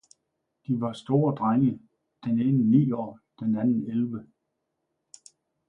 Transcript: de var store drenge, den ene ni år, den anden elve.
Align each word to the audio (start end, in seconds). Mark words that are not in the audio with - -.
de 0.67 0.81
var 0.81 0.93
store 0.93 1.35
drenge, 1.35 1.79
den 2.25 2.39
ene 2.39 2.63
ni 2.63 2.91
år, 2.91 3.19
den 3.39 3.55
anden 3.55 3.89
elve. 3.91 4.27